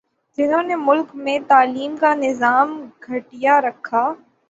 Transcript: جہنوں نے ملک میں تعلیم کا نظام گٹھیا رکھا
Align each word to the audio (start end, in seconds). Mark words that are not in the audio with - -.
جہنوں 0.37 0.61
نے 0.63 0.75
ملک 0.77 1.13
میں 1.15 1.37
تعلیم 1.47 1.95
کا 1.97 2.13
نظام 2.17 2.67
گٹھیا 3.03 3.59
رکھا 3.61 4.03